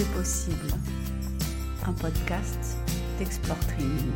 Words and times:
des 0.00 0.06
possibles, 0.14 0.72
un 1.86 1.92
podcast 1.92 2.78
d'Explore 3.18 3.58
Training. 3.66 4.12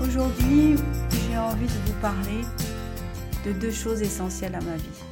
Aujourd'hui, 0.00 0.76
j'ai 1.10 1.38
envie 1.38 1.66
de 1.66 1.72
vous 1.86 2.00
parler 2.00 2.42
de 3.44 3.52
deux 3.52 3.72
choses 3.72 4.02
essentielles 4.02 4.54
à 4.54 4.60
ma 4.60 4.76
vie. 4.76 5.02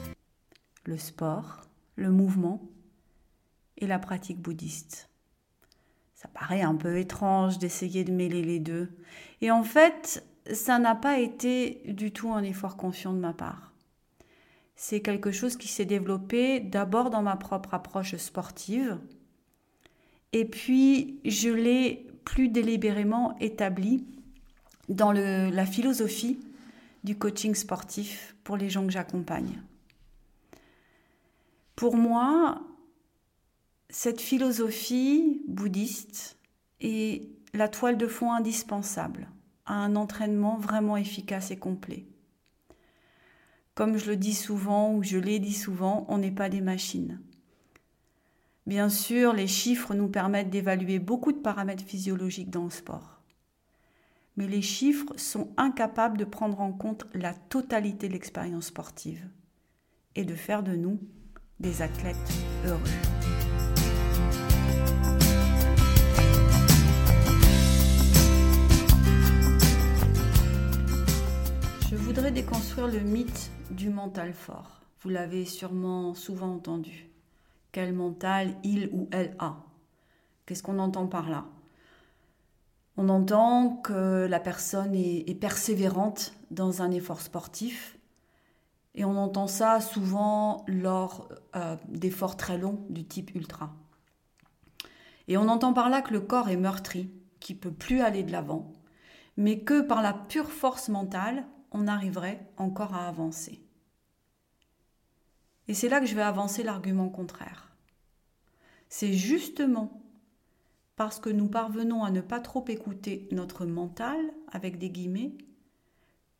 Le 0.84 0.96
sport, 0.96 1.66
le 1.96 2.12
mouvement 2.12 2.62
et 3.78 3.88
la 3.88 3.98
pratique 3.98 4.40
bouddhiste. 4.40 5.08
Ça 6.14 6.28
paraît 6.28 6.62
un 6.62 6.76
peu 6.76 6.98
étrange 6.98 7.58
d'essayer 7.58 8.04
de 8.04 8.12
mêler 8.12 8.42
les 8.42 8.60
deux. 8.60 8.96
Et 9.40 9.50
en 9.50 9.64
fait, 9.64 10.24
ça 10.50 10.78
n'a 10.78 10.94
pas 10.94 11.18
été 11.18 11.82
du 11.86 12.12
tout 12.12 12.32
un 12.32 12.42
effort 12.42 12.76
conscient 12.76 13.12
de 13.12 13.18
ma 13.18 13.32
part. 13.32 13.72
C'est 14.74 15.00
quelque 15.00 15.30
chose 15.30 15.56
qui 15.56 15.68
s'est 15.68 15.84
développé 15.84 16.60
d'abord 16.60 17.10
dans 17.10 17.22
ma 17.22 17.36
propre 17.36 17.74
approche 17.74 18.16
sportive, 18.16 18.98
et 20.32 20.44
puis 20.44 21.20
je 21.24 21.50
l'ai 21.50 22.06
plus 22.24 22.48
délibérément 22.48 23.36
établi 23.38 24.04
dans 24.88 25.12
la 25.12 25.66
philosophie 25.66 26.40
du 27.04 27.16
coaching 27.16 27.54
sportif 27.54 28.34
pour 28.44 28.56
les 28.56 28.70
gens 28.70 28.86
que 28.86 28.92
j'accompagne. 28.92 29.62
Pour 31.76 31.96
moi, 31.96 32.62
cette 33.90 34.20
philosophie 34.20 35.42
bouddhiste 35.46 36.38
est 36.80 37.28
la 37.54 37.68
toile 37.68 37.98
de 37.98 38.06
fond 38.06 38.32
indispensable 38.32 39.28
à 39.66 39.74
un 39.74 39.96
entraînement 39.96 40.56
vraiment 40.56 40.96
efficace 40.96 41.50
et 41.50 41.58
complet. 41.58 42.06
Comme 43.74 43.96
je 43.96 44.10
le 44.10 44.16
dis 44.16 44.34
souvent 44.34 44.92
ou 44.94 45.02
je 45.02 45.16
l'ai 45.16 45.38
dit 45.38 45.54
souvent, 45.54 46.04
on 46.08 46.18
n'est 46.18 46.30
pas 46.30 46.48
des 46.48 46.60
machines. 46.60 47.20
Bien 48.66 48.88
sûr, 48.88 49.32
les 49.32 49.46
chiffres 49.46 49.94
nous 49.94 50.08
permettent 50.08 50.50
d'évaluer 50.50 50.98
beaucoup 50.98 51.32
de 51.32 51.38
paramètres 51.38 51.84
physiologiques 51.84 52.50
dans 52.50 52.64
le 52.64 52.70
sport. 52.70 53.20
Mais 54.36 54.46
les 54.46 54.62
chiffres 54.62 55.12
sont 55.16 55.52
incapables 55.56 56.18
de 56.18 56.24
prendre 56.24 56.60
en 56.60 56.72
compte 56.72 57.06
la 57.12 57.34
totalité 57.34 58.08
de 58.08 58.12
l'expérience 58.12 58.66
sportive 58.66 59.26
et 60.14 60.24
de 60.24 60.34
faire 60.34 60.62
de 60.62 60.76
nous 60.76 61.00
des 61.60 61.82
athlètes 61.82 62.16
heureux. 62.66 63.21
Voudrais 72.14 72.30
déconstruire 72.30 72.88
le 72.88 73.00
mythe 73.00 73.50
du 73.70 73.88
mental 73.88 74.34
fort. 74.34 74.82
Vous 75.00 75.08
l'avez 75.08 75.46
sûrement 75.46 76.12
souvent 76.12 76.52
entendu. 76.56 77.08
Quel 77.72 77.94
mental 77.94 78.54
il 78.62 78.90
ou 78.92 79.08
elle 79.12 79.34
a? 79.38 79.56
Qu'est-ce 80.44 80.62
qu'on 80.62 80.78
entend 80.78 81.06
par 81.06 81.30
là? 81.30 81.46
On 82.98 83.08
entend 83.08 83.76
que 83.76 84.26
la 84.26 84.40
personne 84.40 84.94
est, 84.94 85.40
persévérante 85.40 86.34
dans 86.50 86.82
un 86.82 86.90
effort 86.90 87.22
sportif. 87.22 87.96
Et 88.94 89.06
on 89.06 89.16
entend 89.16 89.46
ça 89.46 89.80
souvent 89.80 90.66
lors 90.68 91.30
euh, 91.56 91.76
d'efforts 91.88 92.36
très 92.36 92.58
longs 92.58 92.84
du 92.90 93.06
type 93.06 93.34
ultra. 93.34 93.72
Et 95.28 95.38
on 95.38 95.48
entend 95.48 95.72
par 95.72 95.88
là 95.88 96.02
que 96.02 96.12
le 96.12 96.20
corps 96.20 96.50
est 96.50 96.58
meurtri, 96.58 97.10
qui 97.40 97.54
peut 97.54 97.72
plus 97.72 98.02
aller 98.02 98.22
de 98.22 98.32
l'avant, 98.32 98.70
mais 99.38 99.60
que 99.60 99.80
par 99.80 100.02
la 100.02 100.12
pure 100.12 100.52
force 100.52 100.90
mentale, 100.90 101.46
on 101.72 101.86
arriverait 101.86 102.46
encore 102.56 102.94
à 102.94 103.08
avancer. 103.08 103.60
Et 105.68 105.74
c'est 105.74 105.88
là 105.88 106.00
que 106.00 106.06
je 106.06 106.14
vais 106.14 106.22
avancer 106.22 106.62
l'argument 106.62 107.08
contraire. 107.08 107.72
C'est 108.88 109.12
justement 109.12 110.02
parce 110.96 111.18
que 111.18 111.30
nous 111.30 111.48
parvenons 111.48 112.04
à 112.04 112.10
ne 112.10 112.20
pas 112.20 112.40
trop 112.40 112.64
écouter 112.68 113.26
notre 113.32 113.64
mental, 113.64 114.18
avec 114.50 114.78
des 114.78 114.90
guillemets, 114.90 115.32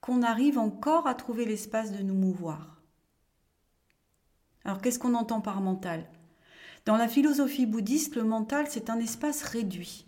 qu'on 0.00 0.22
arrive 0.22 0.58
encore 0.58 1.06
à 1.06 1.14
trouver 1.14 1.44
l'espace 1.44 1.92
de 1.92 2.02
nous 2.02 2.14
mouvoir. 2.14 2.82
Alors 4.64 4.80
qu'est-ce 4.80 4.98
qu'on 4.98 5.14
entend 5.14 5.40
par 5.40 5.60
mental? 5.60 6.06
Dans 6.84 6.96
la 6.96 7.08
philosophie 7.08 7.66
bouddhiste, 7.66 8.16
le 8.16 8.24
mental, 8.24 8.66
c'est 8.68 8.90
un 8.90 8.98
espace 8.98 9.42
réduit. 9.44 10.06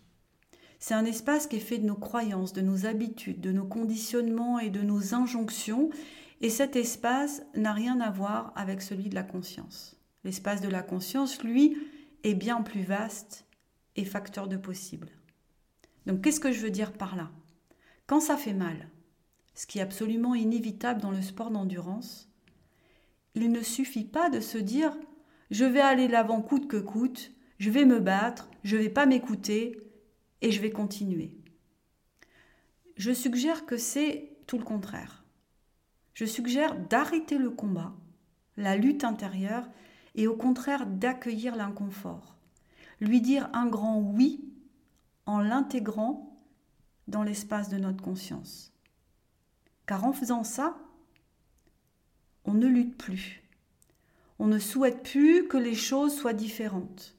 C'est 0.86 0.92
un 0.92 1.06
espace 1.06 1.46
qui 1.46 1.56
est 1.56 1.60
fait 1.60 1.78
de 1.78 1.86
nos 1.86 1.94
croyances, 1.94 2.52
de 2.52 2.60
nos 2.60 2.84
habitudes, 2.84 3.40
de 3.40 3.52
nos 3.52 3.64
conditionnements 3.64 4.58
et 4.58 4.68
de 4.68 4.82
nos 4.82 5.14
injonctions. 5.14 5.88
Et 6.42 6.50
cet 6.50 6.76
espace 6.76 7.40
n'a 7.54 7.72
rien 7.72 8.00
à 8.00 8.10
voir 8.10 8.52
avec 8.54 8.82
celui 8.82 9.08
de 9.08 9.14
la 9.14 9.22
conscience. 9.22 9.98
L'espace 10.24 10.60
de 10.60 10.68
la 10.68 10.82
conscience, 10.82 11.42
lui, 11.42 11.74
est 12.22 12.34
bien 12.34 12.60
plus 12.60 12.82
vaste 12.82 13.46
et 13.96 14.04
facteur 14.04 14.46
de 14.46 14.58
possible. 14.58 15.08
Donc 16.04 16.20
qu'est-ce 16.20 16.38
que 16.38 16.52
je 16.52 16.60
veux 16.60 16.70
dire 16.70 16.92
par 16.92 17.16
là? 17.16 17.30
Quand 18.06 18.20
ça 18.20 18.36
fait 18.36 18.52
mal, 18.52 18.90
ce 19.54 19.66
qui 19.66 19.78
est 19.78 19.82
absolument 19.82 20.34
inévitable 20.34 21.00
dans 21.00 21.12
le 21.12 21.22
sport 21.22 21.50
d'endurance, 21.50 22.28
il 23.34 23.50
ne 23.50 23.62
suffit 23.62 24.04
pas 24.04 24.28
de 24.28 24.40
se 24.40 24.58
dire 24.58 24.94
je 25.50 25.64
vais 25.64 25.80
aller 25.80 26.08
l'avant 26.08 26.42
coûte 26.42 26.68
que 26.68 26.76
coûte, 26.76 27.32
je 27.56 27.70
vais 27.70 27.86
me 27.86 28.00
battre, 28.00 28.50
je 28.64 28.76
vais 28.76 28.90
pas 28.90 29.06
m'écouter, 29.06 29.78
et 30.44 30.52
je 30.52 30.60
vais 30.60 30.70
continuer. 30.70 31.34
Je 32.98 33.12
suggère 33.12 33.64
que 33.64 33.78
c'est 33.78 34.36
tout 34.46 34.58
le 34.58 34.64
contraire. 34.64 35.24
Je 36.12 36.26
suggère 36.26 36.76
d'arrêter 36.76 37.38
le 37.38 37.48
combat, 37.48 37.94
la 38.58 38.76
lutte 38.76 39.04
intérieure, 39.04 39.66
et 40.14 40.26
au 40.26 40.36
contraire 40.36 40.86
d'accueillir 40.86 41.56
l'inconfort. 41.56 42.36
Lui 43.00 43.22
dire 43.22 43.48
un 43.54 43.66
grand 43.66 43.98
oui 43.98 44.44
en 45.24 45.38
l'intégrant 45.38 46.38
dans 47.08 47.22
l'espace 47.22 47.70
de 47.70 47.78
notre 47.78 48.04
conscience. 48.04 48.70
Car 49.86 50.04
en 50.04 50.12
faisant 50.12 50.44
ça, 50.44 50.76
on 52.44 52.52
ne 52.52 52.66
lutte 52.66 52.98
plus. 52.98 53.42
On 54.38 54.46
ne 54.46 54.58
souhaite 54.58 55.02
plus 55.04 55.48
que 55.48 55.56
les 55.56 55.74
choses 55.74 56.14
soient 56.14 56.34
différentes. 56.34 57.16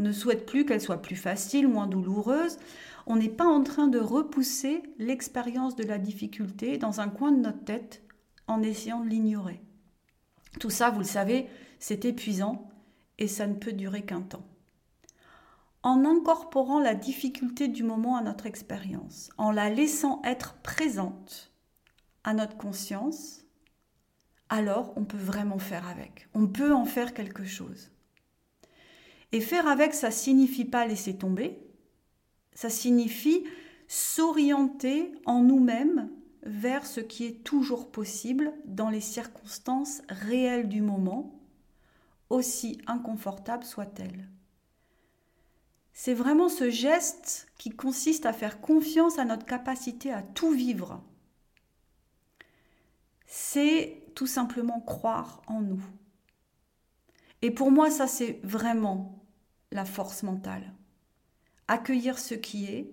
On 0.00 0.02
ne 0.02 0.12
souhaite 0.12 0.46
plus 0.46 0.64
qu'elle 0.64 0.80
soit 0.80 1.02
plus 1.02 1.14
facile, 1.14 1.68
moins 1.68 1.86
douloureuse. 1.86 2.56
On 3.06 3.16
n'est 3.16 3.28
pas 3.28 3.44
en 3.44 3.62
train 3.62 3.86
de 3.86 3.98
repousser 3.98 4.82
l'expérience 4.96 5.76
de 5.76 5.84
la 5.84 5.98
difficulté 5.98 6.78
dans 6.78 7.02
un 7.02 7.10
coin 7.10 7.32
de 7.32 7.40
notre 7.40 7.64
tête 7.64 8.02
en 8.46 8.62
essayant 8.62 9.04
de 9.04 9.10
l'ignorer. 9.10 9.60
Tout 10.58 10.70
ça, 10.70 10.88
vous 10.88 11.00
le 11.00 11.04
savez, 11.04 11.48
c'est 11.78 12.06
épuisant 12.06 12.70
et 13.18 13.28
ça 13.28 13.46
ne 13.46 13.52
peut 13.52 13.74
durer 13.74 14.00
qu'un 14.00 14.22
temps. 14.22 14.46
En 15.82 16.06
incorporant 16.06 16.80
la 16.80 16.94
difficulté 16.94 17.68
du 17.68 17.82
moment 17.82 18.16
à 18.16 18.22
notre 18.22 18.46
expérience, 18.46 19.28
en 19.36 19.50
la 19.50 19.68
laissant 19.68 20.22
être 20.24 20.54
présente 20.62 21.52
à 22.24 22.32
notre 22.32 22.56
conscience, 22.56 23.42
alors 24.48 24.94
on 24.96 25.04
peut 25.04 25.18
vraiment 25.18 25.58
faire 25.58 25.86
avec. 25.86 26.26
On 26.32 26.46
peut 26.46 26.72
en 26.72 26.86
faire 26.86 27.12
quelque 27.12 27.44
chose. 27.44 27.90
Et 29.32 29.40
faire 29.40 29.68
avec, 29.68 29.94
ça 29.94 30.10
signifie 30.10 30.64
pas 30.64 30.86
laisser 30.86 31.16
tomber, 31.16 31.58
ça 32.54 32.68
signifie 32.68 33.44
s'orienter 33.86 35.12
en 35.24 35.42
nous-mêmes 35.42 36.10
vers 36.42 36.86
ce 36.86 37.00
qui 37.00 37.26
est 37.26 37.44
toujours 37.44 37.90
possible 37.90 38.52
dans 38.64 38.88
les 38.90 39.00
circonstances 39.00 40.02
réelles 40.08 40.68
du 40.68 40.80
moment, 40.80 41.38
aussi 42.28 42.80
inconfortables 42.86 43.64
soient-elles. 43.64 44.28
C'est 45.92 46.14
vraiment 46.14 46.48
ce 46.48 46.70
geste 46.70 47.48
qui 47.58 47.70
consiste 47.70 48.26
à 48.26 48.32
faire 48.32 48.60
confiance 48.60 49.18
à 49.18 49.24
notre 49.24 49.44
capacité 49.44 50.12
à 50.12 50.22
tout 50.22 50.50
vivre. 50.50 51.02
C'est 53.26 54.04
tout 54.14 54.26
simplement 54.26 54.80
croire 54.80 55.42
en 55.46 55.60
nous. 55.60 55.82
Et 57.42 57.50
pour 57.50 57.70
moi, 57.70 57.90
ça, 57.90 58.06
c'est 58.06 58.40
vraiment 58.42 59.19
la 59.72 59.84
force 59.84 60.22
mentale. 60.22 60.72
Accueillir 61.68 62.18
ce 62.18 62.34
qui 62.34 62.66
est, 62.66 62.90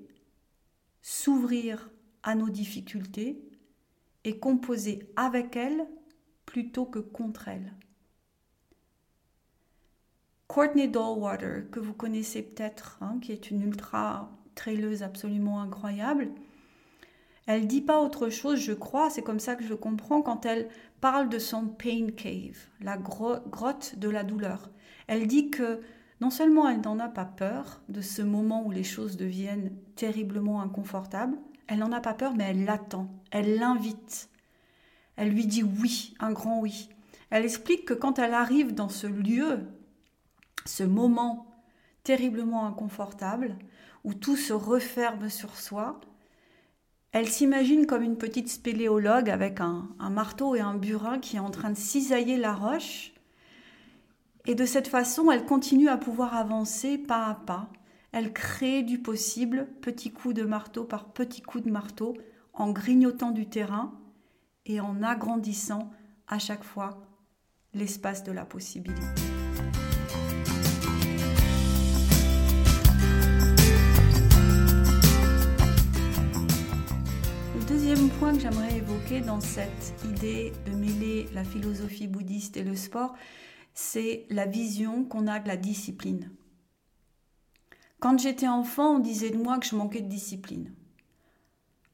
s'ouvrir 1.02 1.90
à 2.24 2.36
nos 2.36 2.50
difficultés 2.50 3.42
et 4.24 4.40
composer 4.40 5.08
avec 5.16 5.56
elles 5.56 5.88
plutôt 6.46 6.86
que 6.86 7.00
contre 7.00 7.48
elles. 7.48 7.74
Courtney 10.48 10.88
Dollwater, 10.88 11.70
que 11.72 11.80
vous 11.80 11.94
connaissez 11.94 12.42
peut-être, 12.42 12.98
hein, 13.02 13.20
qui 13.22 13.32
est 13.32 13.52
une 13.52 13.62
ultra 13.62 14.32
traileuse 14.56 15.04
absolument 15.04 15.62
incroyable, 15.62 16.32
elle 17.48 17.68
dit 17.68 17.82
pas 17.82 18.02
autre 18.02 18.30
chose, 18.30 18.60
je 18.60 18.74
crois, 18.74 19.10
c'est 19.10 19.22
comme 19.22 19.40
ça 19.40 19.56
que 19.56 19.64
je 19.64 19.74
comprends 19.74 20.22
quand 20.22 20.46
elle 20.46 20.68
parle 21.00 21.30
de 21.30 21.40
son 21.40 21.68
pain 21.68 22.08
cave, 22.16 22.58
la 22.82 22.98
grotte 22.98 23.98
de 23.98 24.10
la 24.10 24.24
douleur. 24.24 24.70
Elle 25.08 25.28
dit 25.28 25.50
que 25.50 25.82
non 26.22 26.30
seulement 26.30 26.68
elle 26.68 26.82
n'en 26.82 27.00
a 27.00 27.10
pas 27.10 27.26
peur 27.26 27.82
de 27.90 28.02
ce 28.02 28.22
moment 28.22 28.66
où 28.66 28.72
les 28.72 28.84
choses 28.84 29.18
deviennent 29.18 29.72
terriblement 29.96 30.62
inconfortables, 30.62 31.38
elle 31.68 31.80
n'en 31.80 31.92
a 31.92 32.00
pas 32.00 32.14
peur, 32.14 32.34
mais 32.36 32.46
elle 32.46 32.66
l'attend, 32.66 33.10
elle 33.32 33.58
l'invite. 33.58 34.30
Elle 35.16 35.30
lui 35.30 35.46
dit 35.46 35.64
oui, 35.64 36.16
un 36.20 36.32
grand 36.32 36.60
oui. 36.62 36.90
Elle 37.30 37.44
explique 37.44 37.86
que 37.86 37.94
quand 37.94 38.20
elle 38.20 38.34
arrive 38.34 38.74
dans 38.74 38.90
ce 38.90 39.08
lieu, 39.08 39.68
ce 40.66 40.84
moment 40.84 41.64
terriblement 42.04 42.66
inconfortable, 42.66 43.58
où 44.04 44.14
tout 44.14 44.38
se 44.38 44.54
referme 44.54 45.30
sur 45.30 45.58
soi, 45.58 46.00
elle 47.12 47.28
s'imagine 47.28 47.86
comme 47.86 48.04
une 48.04 48.18
petite 48.18 48.50
spéléologue 48.50 49.30
avec 49.30 49.60
un, 49.60 49.90
marteau 50.10 50.56
et 50.56 50.60
un 50.60 50.76
burin 50.76 51.20
qui 51.20 51.38
est 51.38 51.40
en 51.40 51.50
train 51.50 51.72
de 51.72 51.78
cisailler 51.78 52.38
la 52.38 52.54
roche. 52.54 53.14
Et 54.50 54.56
de 54.56 54.66
cette 54.66 54.88
façon, 54.88 55.30
elle 55.30 55.44
continue 55.44 55.90
à 55.90 55.98
pouvoir 55.98 56.34
avancer 56.34 56.98
pas 56.98 57.26
à 57.26 57.36
pas. 57.36 57.70
Elle 58.14 58.32
crée 58.32 58.82
du 58.82 58.98
possible, 58.98 59.68
petit 59.82 60.14
coup 60.14 60.32
de 60.32 60.44
marteau 60.44 60.86
par 60.86 61.12
petit 61.12 61.42
coup 61.42 61.60
de 61.60 61.70
marteau, 61.70 62.16
en 62.54 62.72
grignotant 62.72 63.32
du 63.32 63.50
terrain 63.50 64.00
et 64.66 64.80
en 64.80 65.04
agrandissant 65.04 65.92
à 66.30 66.40
chaque 66.40 66.64
fois 66.64 67.02
l'espace 67.74 68.24
de 68.24 68.32
la 68.32 68.46
possibilité. 68.46 69.02
Le 77.54 77.66
deuxième 77.68 78.08
point 78.12 78.34
que 78.34 78.40
j'aimerais 78.40 78.78
évoquer 78.78 79.20
dans 79.20 79.42
cette 79.42 79.94
idée 80.06 80.54
de 80.66 80.72
mêler 80.72 81.28
la 81.34 81.44
philosophie 81.44 82.08
bouddhiste 82.08 82.56
et 82.56 82.64
le 82.64 82.78
sport, 82.78 83.14
c'est 83.80 84.26
la 84.32 84.48
vision 84.48 85.06
qu'on 85.06 85.28
a 85.28 85.40
de 85.40 85.48
la 85.48 85.56
discipline. 85.56 86.32
Quand 88.00 88.18
j'étais 88.20 88.48
enfant, 88.48 88.96
on 88.96 89.00
disait 89.00 89.30
de 89.30 89.38
moi 89.38 89.60
que 89.60 89.68
je 89.68 89.76
manquais 89.76 90.02
de 90.02 90.10
discipline. 90.10 90.74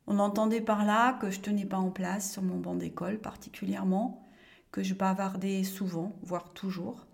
On 0.07 0.19
entendait 0.19 0.62
par 0.62 0.85
là 0.85 1.12
que 1.19 1.30
je 1.30 1.41
tenais 1.41 1.65
pas 1.65 1.77
en 1.77 1.91
place 1.91 2.31
sur 2.31 2.41
mon 2.41 2.57
banc 2.57 2.75
d'école 2.75 3.19
particulièrement, 3.19 4.25
que 4.71 4.81
je 4.81 4.94
bavardais 4.94 5.65
souvent, 5.65 6.15
voire 6.21 6.53
toujours, 6.53 7.06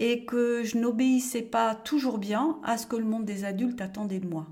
et 0.00 0.24
que 0.24 0.64
je 0.64 0.76
n'obéissais 0.76 1.42
pas 1.42 1.76
toujours 1.76 2.18
bien 2.18 2.58
à 2.64 2.78
ce 2.78 2.88
que 2.88 2.96
le 2.96 3.04
monde 3.04 3.24
des 3.24 3.44
adultes 3.44 3.80
attendait 3.80 4.18
de 4.18 4.26
moi. 4.26 4.48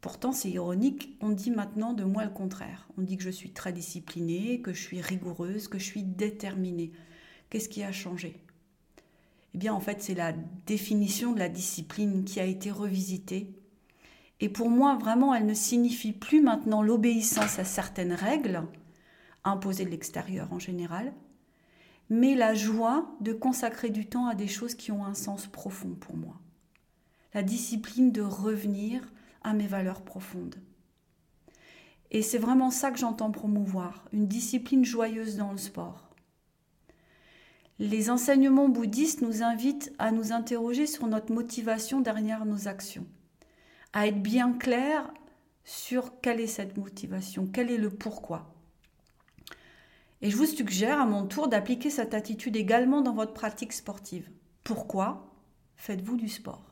Pourtant, 0.00 0.32
c'est 0.32 0.50
ironique, 0.50 1.18
on 1.20 1.28
dit 1.28 1.50
maintenant 1.50 1.92
de 1.92 2.04
moi 2.04 2.24
le 2.24 2.30
contraire. 2.30 2.88
On 2.96 3.02
dit 3.02 3.18
que 3.18 3.22
je 3.22 3.30
suis 3.30 3.52
très 3.52 3.74
disciplinée, 3.74 4.62
que 4.62 4.72
je 4.72 4.80
suis 4.80 5.02
rigoureuse, 5.02 5.68
que 5.68 5.78
je 5.78 5.84
suis 5.84 6.02
déterminée. 6.02 6.92
Qu'est-ce 7.54 7.68
qui 7.68 7.84
a 7.84 7.92
changé? 7.92 8.40
Eh 9.54 9.58
bien, 9.58 9.72
en 9.72 9.78
fait, 9.78 10.02
c'est 10.02 10.16
la 10.16 10.32
définition 10.66 11.30
de 11.30 11.38
la 11.38 11.48
discipline 11.48 12.24
qui 12.24 12.40
a 12.40 12.44
été 12.44 12.72
revisitée 12.72 13.54
et 14.40 14.48
pour 14.48 14.70
moi, 14.70 14.96
vraiment, 14.96 15.32
elle 15.32 15.46
ne 15.46 15.54
signifie 15.54 16.10
plus 16.10 16.40
maintenant 16.40 16.82
l'obéissance 16.82 17.60
à 17.60 17.64
certaines 17.64 18.12
règles, 18.12 18.64
imposées 19.44 19.84
de 19.84 19.90
l'extérieur 19.90 20.52
en 20.52 20.58
général, 20.58 21.12
mais 22.10 22.34
la 22.34 22.54
joie 22.54 23.16
de 23.20 23.32
consacrer 23.32 23.90
du 23.90 24.06
temps 24.06 24.26
à 24.26 24.34
des 24.34 24.48
choses 24.48 24.74
qui 24.74 24.90
ont 24.90 25.04
un 25.04 25.14
sens 25.14 25.46
profond 25.46 25.94
pour 25.94 26.16
moi. 26.16 26.40
La 27.34 27.44
discipline 27.44 28.10
de 28.10 28.22
revenir 28.22 29.12
à 29.44 29.52
mes 29.52 29.68
valeurs 29.68 30.02
profondes. 30.02 30.56
Et 32.10 32.22
c'est 32.22 32.38
vraiment 32.38 32.72
ça 32.72 32.90
que 32.90 32.98
j'entends 32.98 33.30
promouvoir, 33.30 34.06
une 34.12 34.26
discipline 34.26 34.84
joyeuse 34.84 35.36
dans 35.36 35.52
le 35.52 35.58
sport. 35.58 36.13
Les 37.78 38.10
enseignements 38.10 38.68
bouddhistes 38.68 39.22
nous 39.22 39.42
invitent 39.42 39.92
à 39.98 40.12
nous 40.12 40.32
interroger 40.32 40.86
sur 40.86 41.06
notre 41.06 41.32
motivation 41.32 42.00
derrière 42.00 42.44
nos 42.44 42.68
actions 42.68 43.06
à 43.94 44.08
être 44.08 44.20
bien 44.20 44.52
clair 44.52 45.10
sur 45.64 46.20
quelle 46.20 46.40
est 46.40 46.46
cette 46.46 46.76
motivation, 46.76 47.46
quel 47.46 47.70
est 47.70 47.78
le 47.78 47.90
pourquoi. 47.90 48.52
Et 50.20 50.30
je 50.30 50.36
vous 50.36 50.46
suggère 50.46 51.00
à 51.00 51.06
mon 51.06 51.26
tour 51.26 51.48
d'appliquer 51.48 51.90
cette 51.90 52.12
attitude 52.12 52.56
également 52.56 53.00
dans 53.00 53.14
votre 53.14 53.32
pratique 53.32 53.72
sportive. 53.72 54.28
Pourquoi? 54.64 55.32
Faites-vous 55.76 56.16
du 56.16 56.28
sport 56.28 56.62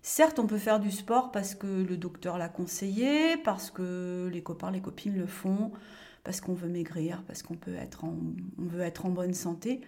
Certes, 0.00 0.38
on 0.38 0.46
peut 0.46 0.58
faire 0.58 0.80
du 0.80 0.90
sport 0.90 1.30
parce 1.32 1.54
que 1.54 1.66
le 1.66 1.96
docteur 1.96 2.38
l'a 2.38 2.48
conseillé, 2.48 3.36
parce 3.36 3.70
que 3.70 4.28
les 4.32 4.42
copains, 4.42 4.70
les 4.70 4.80
copines 4.80 5.16
le 5.16 5.26
font, 5.26 5.72
parce 6.24 6.40
qu'on 6.40 6.54
veut 6.54 6.68
maigrir, 6.68 7.24
parce 7.26 7.42
qu'on 7.42 7.54
peut 7.54 7.74
être 7.74 8.04
on 8.04 8.34
veut 8.58 8.80
être 8.80 9.06
en 9.06 9.10
bonne 9.10 9.34
santé. 9.34 9.80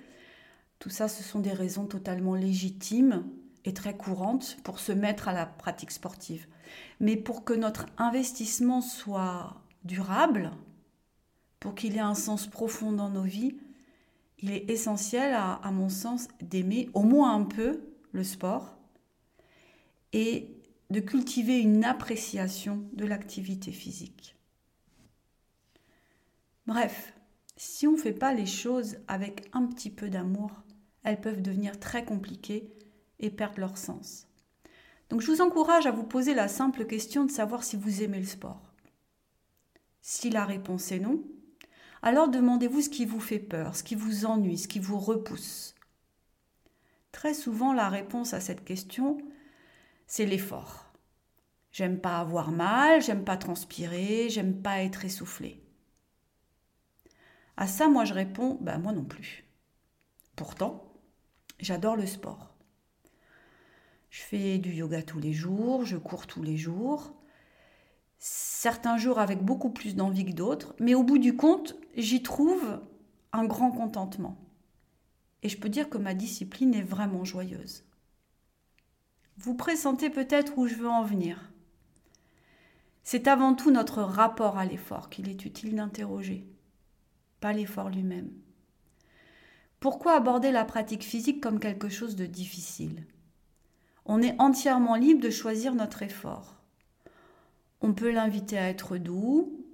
Tout 0.79 0.91
ça, 0.91 1.09
ce 1.09 1.23
sont 1.23 1.41
des 1.41 1.53
raisons 1.53 1.87
totalement 1.87 2.35
légitimes 2.35 3.25
est 3.65 3.77
très 3.77 3.97
courante 3.97 4.59
pour 4.63 4.79
se 4.79 4.93
mettre 4.93 5.29
à 5.29 5.33
la 5.33 5.47
pratique 5.47 5.91
sportive. 5.91 6.47
Mais 7.01 7.17
pour 7.17 7.45
que 7.45 7.53
notre 7.53 7.87
investissement 7.99 8.81
soit 8.81 9.63
durable, 9.85 10.51
pour 11.61 11.75
qu'il 11.75 11.97
ait 11.97 12.01
un 12.01 12.15
sens 12.15 12.47
profond 12.47 12.93
dans 12.93 13.11
nos 13.11 13.23
vies, 13.23 13.57
il 14.39 14.51
est 14.51 14.71
essentiel, 14.71 15.35
à 15.35 15.71
mon 15.71 15.89
sens, 15.89 16.29
d'aimer 16.43 16.91
au 16.93 17.03
moins 17.03 17.35
un 17.35 17.45
peu 17.45 17.81
le 18.13 18.25
sport 18.25 18.77
et 20.13 20.51
de 20.91 21.01
cultiver 21.01 21.61
une 21.61 21.85
appréciation 21.85 22.85
de 22.93 23.07
l'activité 23.07 23.73
physique. 23.73 24.34
Bref, 26.67 27.13
si 27.57 27.87
on 27.87 27.93
ne 27.93 27.97
fait 27.97 28.13
pas 28.13 28.33
les 28.33 28.47
choses 28.47 28.97
avec 29.07 29.49
un 29.53 29.67
petit 29.67 29.91
peu 29.91 30.09
d'amour, 30.09 30.51
elles 31.03 31.21
peuvent 31.21 31.43
devenir 31.43 31.79
très 31.79 32.05
compliquées 32.05 32.73
et 33.21 33.31
perdent 33.31 33.59
leur 33.59 33.77
sens. 33.77 34.27
Donc 35.11 35.21
je 35.21 35.31
vous 35.31 35.43
encourage 35.43 35.87
à 35.87 35.91
vous 35.91 36.05
poser 36.05 36.35
la 36.35 36.49
simple 36.49 36.87
question 36.87 37.25
de 37.25 37.31
savoir 37.31 37.63
si 37.63 37.77
vous 37.77 38.03
aimez 38.03 38.19
le 38.19 38.27
sport. 38.27 38.73
Si 40.01 40.31
la 40.31 40.45
réponse 40.45 40.91
est 40.91 40.99
non, 40.99 41.23
alors 42.03 42.29
demandez-vous 42.29 42.83
ce 42.83 42.91
qui 42.91 43.07
vous 43.07 43.21
fait 43.21 43.39
peur, 43.39 43.77
ce 43.77 43.83
qui 43.83 43.95
vous 43.95 44.27
ennuie, 44.27 44.59
ce 44.59 44.69
qui 44.69 44.81
vous 44.81 44.99
repousse. 44.99 45.75
Très 47.13 47.33
souvent, 47.33 47.73
la 47.73 47.89
réponse 47.89 48.35
à 48.35 48.41
cette 48.41 48.65
question, 48.65 49.19
c'est 50.07 50.27
l'effort. 50.27 50.93
J'aime 51.73 52.01
pas 52.01 52.19
avoir 52.19 52.51
mal, 52.51 53.03
j'aime 53.03 53.25
pas 53.25 53.37
transpirer, 53.37 54.29
j'aime 54.29 54.61
pas 54.61 54.83
être 54.83 55.05
essoufflé. 55.05 55.64
À 57.57 57.67
ça, 57.67 57.89
moi 57.89 58.05
je 58.05 58.15
réponds, 58.15 58.59
ben 58.61 58.79
moi 58.79 58.93
non 58.93 59.05
plus. 59.05 59.45
Pourtant, 60.37 60.93
j'adore 61.61 61.97
le 61.97 62.07
sport. 62.07 62.55
Je 64.11 64.23
fais 64.23 64.59
du 64.59 64.73
yoga 64.73 65.03
tous 65.03 65.19
les 65.19 65.33
jours, 65.33 65.85
je 65.85 65.97
cours 65.97 66.27
tous 66.27 66.43
les 66.43 66.57
jours. 66.57 67.15
Certains 68.19 68.97
jours 68.97 69.19
avec 69.19 69.43
beaucoup 69.43 69.71
plus 69.71 69.97
d'envie 69.97 70.25
que 70.25 70.33
d'autres, 70.33 70.75
mais 70.81 70.95
au 70.95 71.03
bout 71.03 71.19
du 71.19 71.37
compte, 71.37 71.77
j'y 71.97 72.23
trouve 72.23 72.81
un 73.33 73.45
grand 73.45 73.71
contentement. 73.71 74.39
Et 75.43 75.49
je 75.49 75.59
peux 75.59 75.69
dire 75.69 75.91
que 75.91 75.99
ma 75.99 76.15
discipline 76.15 76.75
est 76.75 76.83
vraiment 76.83 77.25
joyeuse. 77.25 77.85
Vous 79.37 79.55
pressentez 79.55 80.11
peut-être 80.11 80.57
où 80.57 80.67
je 80.67 80.77
veux 80.77 80.89
en 80.89 81.03
venir. 81.03 81.53
C'est 83.03 83.29
avant 83.29 83.55
tout 83.55 83.71
notre 83.71 84.03
rapport 84.03 84.57
à 84.57 84.65
l'effort 84.65 85.11
qu'il 85.11 85.29
est 85.29 85.45
utile 85.45 85.75
d'interroger, 85.75 86.47
l'effort 87.53 87.91
lui-même. 87.91 88.31
Pourquoi 89.81 90.15
aborder 90.15 90.51
la 90.51 90.65
pratique 90.65 91.05
physique 91.05 91.43
comme 91.43 91.61
quelque 91.61 91.89
chose 91.89 92.17
de 92.17 92.27
difficile? 92.27 93.07
On 94.07 94.23
est 94.23 94.35
entièrement 94.41 94.97
libre 94.97 95.23
de 95.23 95.31
choisir 95.31 95.75
notre 95.75 96.03
effort. 96.03 96.57
On 97.81 97.93
peut 97.93 98.11
l'inviter 98.11 98.57
à 98.57 98.69
être 98.69 98.97
doux, 98.97 99.65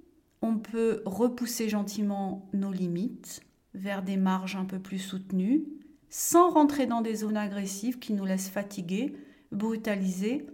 on 0.41 0.57
peut 0.57 1.01
repousser 1.05 1.69
gentiment 1.69 2.49
nos 2.53 2.71
limites 2.71 3.41
vers 3.73 4.03
des 4.03 4.17
marges 4.17 4.55
un 4.55 4.65
peu 4.65 4.79
plus 4.79 4.99
soutenues, 4.99 5.63
sans 6.09 6.49
rentrer 6.49 6.87
dans 6.87 7.01
des 7.01 7.15
zones 7.15 7.37
agressives 7.37 7.99
qui 7.99 8.13
nous 8.13 8.25
laissent 8.25 8.49
fatiguer, 8.49 9.15
brutalisés 9.51 10.45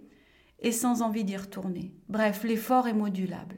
et 0.59 0.71
sans 0.71 1.01
envie 1.01 1.23
d'y 1.23 1.37
retourner. 1.37 1.93
Bref, 2.09 2.43
l'effort 2.43 2.87
est 2.87 2.93
modulable. 2.93 3.57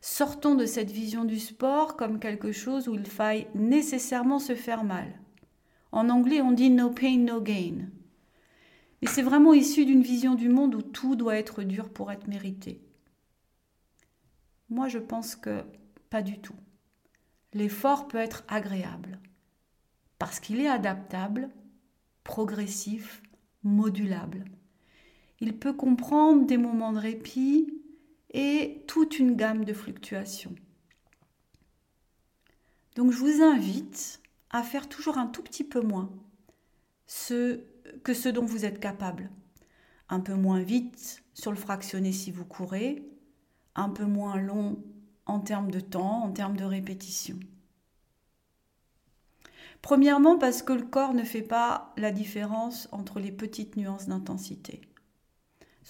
Sortons 0.00 0.54
de 0.54 0.64
cette 0.64 0.90
vision 0.90 1.24
du 1.24 1.38
sport 1.38 1.96
comme 1.96 2.20
quelque 2.20 2.52
chose 2.52 2.88
où 2.88 2.94
il 2.94 3.06
faille 3.06 3.46
nécessairement 3.54 4.38
se 4.38 4.54
faire 4.54 4.82
mal. 4.82 5.20
En 5.92 6.08
anglais, 6.08 6.40
on 6.40 6.52
dit 6.52 6.70
no 6.70 6.90
pain, 6.90 7.18
no 7.18 7.40
gain. 7.40 7.88
Et 9.02 9.06
c'est 9.06 9.22
vraiment 9.22 9.52
issu 9.52 9.84
d'une 9.84 10.02
vision 10.02 10.34
du 10.34 10.48
monde 10.48 10.74
où 10.74 10.82
tout 10.82 11.16
doit 11.16 11.36
être 11.36 11.62
dur 11.62 11.90
pour 11.90 12.10
être 12.12 12.28
mérité. 12.28 12.80
Moi, 14.68 14.88
je 14.88 14.98
pense 14.98 15.36
que 15.36 15.64
pas 16.10 16.22
du 16.22 16.38
tout. 16.38 16.54
L'effort 17.52 18.08
peut 18.08 18.18
être 18.18 18.44
agréable 18.48 19.18
parce 20.18 20.38
qu'il 20.38 20.60
est 20.60 20.68
adaptable, 20.68 21.50
progressif, 22.24 23.22
modulable. 23.64 24.44
Il 25.40 25.58
peut 25.58 25.72
comprendre 25.72 26.46
des 26.46 26.58
moments 26.58 26.92
de 26.92 26.98
répit 26.98 27.79
et 28.30 28.84
toute 28.86 29.18
une 29.18 29.36
gamme 29.36 29.64
de 29.64 29.72
fluctuations. 29.72 30.54
Donc 32.96 33.12
je 33.12 33.18
vous 33.18 33.42
invite 33.42 34.20
à 34.50 34.62
faire 34.62 34.88
toujours 34.88 35.18
un 35.18 35.26
tout 35.26 35.42
petit 35.42 35.64
peu 35.64 35.80
moins 35.80 36.10
ce 37.06 37.60
que 38.04 38.14
ce 38.14 38.28
dont 38.28 38.44
vous 38.44 38.64
êtes 38.64 38.80
capable. 38.80 39.30
Un 40.08 40.20
peu 40.20 40.34
moins 40.34 40.62
vite 40.62 41.22
sur 41.34 41.50
le 41.50 41.56
fractionné 41.56 42.12
si 42.12 42.30
vous 42.30 42.44
courez, 42.44 43.04
un 43.74 43.88
peu 43.88 44.04
moins 44.04 44.36
long 44.36 44.82
en 45.26 45.40
termes 45.40 45.70
de 45.70 45.80
temps, 45.80 46.24
en 46.24 46.32
termes 46.32 46.56
de 46.56 46.64
répétition. 46.64 47.38
Premièrement 49.82 50.36
parce 50.36 50.62
que 50.62 50.72
le 50.72 50.82
corps 50.84 51.14
ne 51.14 51.24
fait 51.24 51.42
pas 51.42 51.94
la 51.96 52.10
différence 52.10 52.88
entre 52.92 53.18
les 53.18 53.32
petites 53.32 53.76
nuances 53.76 54.08
d'intensité. 54.08 54.82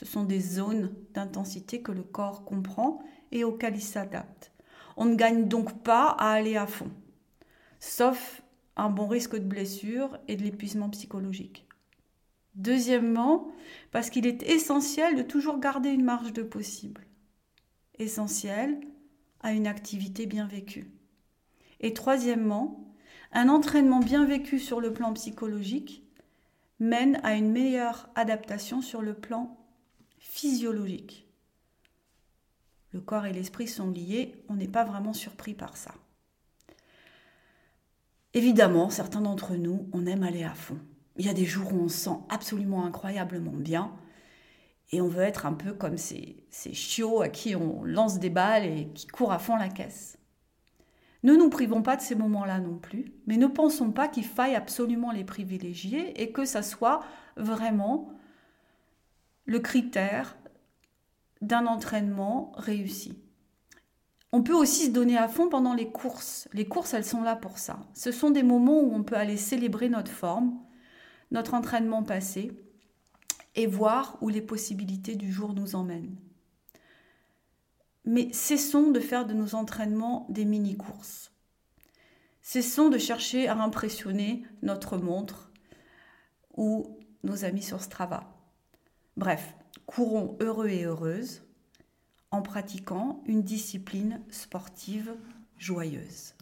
Ce 0.00 0.06
sont 0.06 0.24
des 0.24 0.40
zones 0.40 0.94
d'intensité 1.12 1.82
que 1.82 1.92
le 1.92 2.02
corps 2.02 2.46
comprend 2.46 3.02
et 3.32 3.44
auxquelles 3.44 3.76
il 3.76 3.82
s'adapte. 3.82 4.50
On 4.96 5.04
ne 5.04 5.14
gagne 5.14 5.46
donc 5.46 5.82
pas 5.82 6.06
à 6.06 6.30
aller 6.30 6.56
à 6.56 6.66
fond, 6.66 6.90
sauf 7.80 8.40
un 8.76 8.88
bon 8.88 9.06
risque 9.06 9.36
de 9.36 9.44
blessure 9.44 10.18
et 10.26 10.36
de 10.36 10.42
l'épuisement 10.42 10.88
psychologique. 10.88 11.66
Deuxièmement, 12.54 13.48
parce 13.90 14.08
qu'il 14.08 14.26
est 14.26 14.42
essentiel 14.44 15.16
de 15.16 15.22
toujours 15.22 15.60
garder 15.60 15.90
une 15.90 16.04
marge 16.04 16.32
de 16.32 16.42
possible. 16.42 17.06
Essentiel 17.98 18.80
à 19.40 19.52
une 19.52 19.66
activité 19.66 20.24
bien 20.24 20.46
vécue. 20.46 20.90
Et 21.80 21.92
troisièmement, 21.92 22.90
un 23.32 23.50
entraînement 23.50 24.00
bien 24.00 24.24
vécu 24.24 24.60
sur 24.60 24.80
le 24.80 24.94
plan 24.94 25.12
psychologique 25.12 26.04
mène 26.78 27.20
à 27.22 27.34
une 27.34 27.52
meilleure 27.52 28.08
adaptation 28.14 28.80
sur 28.80 29.02
le 29.02 29.12
plan 29.12 29.59
physiologique. 30.30 31.26
Le 32.92 33.00
corps 33.00 33.26
et 33.26 33.32
l'esprit 33.32 33.66
sont 33.66 33.90
liés, 33.90 34.44
on 34.48 34.54
n'est 34.54 34.68
pas 34.68 34.84
vraiment 34.84 35.12
surpris 35.12 35.54
par 35.54 35.76
ça. 35.76 35.92
Évidemment, 38.32 38.90
certains 38.90 39.20
d'entre 39.20 39.56
nous, 39.56 39.88
on 39.92 40.06
aime 40.06 40.22
aller 40.22 40.44
à 40.44 40.54
fond. 40.54 40.78
Il 41.16 41.26
y 41.26 41.28
a 41.28 41.34
des 41.34 41.44
jours 41.44 41.72
où 41.72 41.80
on 41.80 41.88
se 41.88 41.98
sent 41.98 42.16
absolument 42.28 42.84
incroyablement 42.84 43.52
bien 43.52 43.92
et 44.92 45.00
on 45.00 45.08
veut 45.08 45.22
être 45.22 45.46
un 45.46 45.52
peu 45.52 45.72
comme 45.72 45.98
ces, 45.98 46.44
ces 46.48 46.72
chiots 46.72 47.22
à 47.22 47.28
qui 47.28 47.56
on 47.56 47.82
lance 47.82 48.20
des 48.20 48.30
balles 48.30 48.64
et 48.64 48.88
qui 48.94 49.08
courent 49.08 49.32
à 49.32 49.40
fond 49.40 49.56
la 49.56 49.68
caisse. 49.68 50.16
Ne 51.24 51.34
nous 51.34 51.50
privons 51.50 51.82
pas 51.82 51.96
de 51.96 52.02
ces 52.02 52.14
moments-là 52.14 52.60
non 52.60 52.78
plus, 52.78 53.12
mais 53.26 53.36
ne 53.36 53.48
pensons 53.48 53.90
pas 53.90 54.06
qu'il 54.06 54.24
faille 54.24 54.54
absolument 54.54 55.10
les 55.10 55.24
privilégier 55.24 56.22
et 56.22 56.30
que 56.30 56.44
ça 56.44 56.62
soit 56.62 57.00
vraiment 57.36 58.12
le 59.44 59.58
critère 59.58 60.36
d'un 61.40 61.66
entraînement 61.66 62.52
réussi. 62.56 63.18
On 64.32 64.42
peut 64.42 64.54
aussi 64.54 64.86
se 64.86 64.90
donner 64.90 65.16
à 65.16 65.26
fond 65.26 65.48
pendant 65.48 65.74
les 65.74 65.90
courses. 65.90 66.48
Les 66.52 66.66
courses, 66.66 66.94
elles 66.94 67.04
sont 67.04 67.22
là 67.22 67.34
pour 67.34 67.58
ça. 67.58 67.80
Ce 67.94 68.12
sont 68.12 68.30
des 68.30 68.44
moments 68.44 68.80
où 68.80 68.94
on 68.94 69.02
peut 69.02 69.16
aller 69.16 69.36
célébrer 69.36 69.88
notre 69.88 70.12
forme, 70.12 70.56
notre 71.32 71.54
entraînement 71.54 72.04
passé, 72.04 72.52
et 73.56 73.66
voir 73.66 74.18
où 74.20 74.28
les 74.28 74.42
possibilités 74.42 75.16
du 75.16 75.32
jour 75.32 75.52
nous 75.52 75.74
emmènent. 75.74 76.16
Mais 78.04 78.32
cessons 78.32 78.90
de 78.90 79.00
faire 79.00 79.26
de 79.26 79.34
nos 79.34 79.56
entraînements 79.56 80.26
des 80.30 80.44
mini-courses. 80.44 81.32
Cessons 82.40 82.88
de 82.88 82.98
chercher 82.98 83.48
à 83.48 83.56
impressionner 83.56 84.44
notre 84.62 84.96
montre 84.96 85.50
ou 86.56 86.98
nos 87.24 87.44
amis 87.44 87.62
sur 87.62 87.82
Strava. 87.82 88.39
Bref, 89.16 89.54
courons 89.86 90.36
heureux 90.40 90.68
et 90.68 90.84
heureuses 90.84 91.42
en 92.30 92.42
pratiquant 92.42 93.22
une 93.26 93.42
discipline 93.42 94.22
sportive 94.30 95.14
joyeuse. 95.58 96.34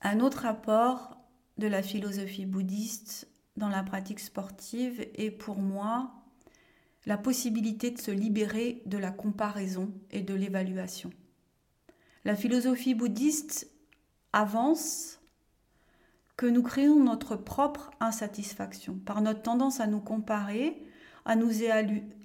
Un 0.00 0.20
autre 0.20 0.46
apport 0.46 1.18
de 1.58 1.66
la 1.66 1.82
philosophie 1.82 2.46
bouddhiste 2.46 3.28
dans 3.56 3.68
la 3.68 3.82
pratique 3.82 4.20
sportive 4.20 5.00
est 5.14 5.30
pour 5.30 5.56
moi 5.56 6.25
la 7.06 7.16
possibilité 7.16 7.92
de 7.92 7.98
se 7.98 8.10
libérer 8.10 8.82
de 8.84 8.98
la 8.98 9.12
comparaison 9.12 9.92
et 10.10 10.22
de 10.22 10.34
l'évaluation. 10.34 11.10
La 12.24 12.34
philosophie 12.34 12.94
bouddhiste 12.94 13.70
avance 14.32 15.20
que 16.36 16.46
nous 16.46 16.62
créons 16.62 17.02
notre 17.02 17.36
propre 17.36 17.90
insatisfaction 18.00 18.98
par 19.06 19.22
notre 19.22 19.42
tendance 19.42 19.78
à 19.80 19.86
nous 19.86 20.00
comparer, 20.00 20.82
à 21.24 21.36
nous 21.36 21.62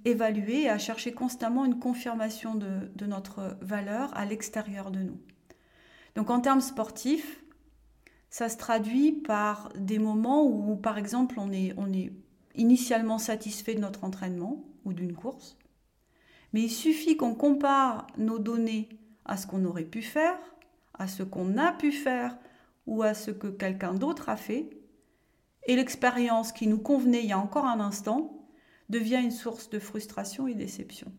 évaluer 0.05 0.63
et 0.63 0.69
à 0.69 0.79
chercher 0.79 1.13
constamment 1.13 1.63
une 1.65 1.79
confirmation 1.79 2.55
de, 2.55 3.05
notre 3.05 3.57
valeur 3.61 4.15
à 4.17 4.25
l'extérieur 4.25 4.91
de 4.91 5.00
nous. 5.00 5.19
Donc 6.15 6.29
en 6.29 6.41
termes 6.41 6.61
sportifs, 6.61 7.43
ça 8.31 8.50
se 8.50 8.57
traduit 8.57 9.11
par 9.11 9.71
des 9.75 10.00
moments 10.00 10.45
où, 10.45 10.75
par 10.75 10.97
exemple, 10.97 11.35
on 11.38 11.51
est, 11.51 11.73
on 11.77 11.91
est 11.93 12.11
initialement 12.55 13.17
satisfait 13.17 13.75
de 13.75 13.79
notre 13.79 14.03
entraînement 14.03 14.63
ou 14.85 14.93
d'une 14.93 15.13
course, 15.13 15.57
mais 16.53 16.61
il 16.61 16.71
suffit 16.71 17.17
qu'on 17.17 17.35
compare 17.35 18.07
nos 18.17 18.39
données 18.39 18.89
à 19.25 19.38
ce 19.38 19.47
qu'on 19.47 19.65
aurait 19.65 19.85
pu 19.85 20.01
faire, 20.01 20.38
à 20.93 21.07
ce 21.07 21.23
qu'on 21.23 21.57
a 21.57 21.71
pu 21.71 21.91
faire 21.91 22.38
ou 22.88 23.03
à 23.03 23.13
ce 23.13 23.31
que 23.31 23.47
quelqu'un 23.47 23.93
d'autre 23.93 24.29
a 24.29 24.38
fait, 24.38 24.69
et 25.67 25.75
l'expérience 25.75 26.51
qui 26.51 26.67
nous 26.67 26.79
convenait 26.79 27.23
il 27.23 27.29
y 27.29 27.33
a 27.33 27.39
encore 27.39 27.65
un 27.65 27.79
instant 27.79 28.47
devient 28.89 29.21
une 29.23 29.31
source 29.31 29.69
de 29.69 29.79
frustration 29.79 30.47
et 30.47 30.55
déception. 30.55 31.11